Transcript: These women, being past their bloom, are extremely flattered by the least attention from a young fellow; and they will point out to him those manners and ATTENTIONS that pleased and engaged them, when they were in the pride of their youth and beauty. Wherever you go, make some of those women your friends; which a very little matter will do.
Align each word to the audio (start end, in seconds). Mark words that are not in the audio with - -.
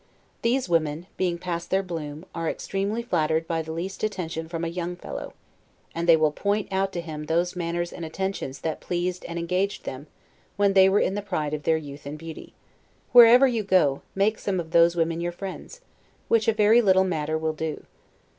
These 0.41 0.67
women, 0.67 1.05
being 1.15 1.37
past 1.37 1.69
their 1.69 1.83
bloom, 1.83 2.25
are 2.33 2.49
extremely 2.49 3.03
flattered 3.03 3.47
by 3.47 3.61
the 3.61 3.71
least 3.71 4.03
attention 4.03 4.49
from 4.49 4.65
a 4.65 4.67
young 4.67 4.95
fellow; 4.95 5.33
and 5.93 6.09
they 6.09 6.17
will 6.17 6.31
point 6.31 6.67
out 6.71 6.91
to 6.93 7.01
him 7.01 7.25
those 7.27 7.55
manners 7.55 7.93
and 7.93 8.03
ATTENTIONS 8.03 8.61
that 8.61 8.79
pleased 8.79 9.23
and 9.25 9.37
engaged 9.37 9.83
them, 9.85 10.07
when 10.55 10.73
they 10.73 10.89
were 10.89 10.99
in 10.99 11.13
the 11.13 11.21
pride 11.21 11.53
of 11.53 11.61
their 11.65 11.77
youth 11.77 12.07
and 12.07 12.17
beauty. 12.17 12.55
Wherever 13.11 13.45
you 13.45 13.61
go, 13.61 14.01
make 14.15 14.39
some 14.39 14.59
of 14.59 14.71
those 14.71 14.95
women 14.95 15.21
your 15.21 15.31
friends; 15.31 15.81
which 16.29 16.47
a 16.47 16.53
very 16.53 16.81
little 16.81 17.03
matter 17.03 17.37
will 17.37 17.53
do. 17.53 17.85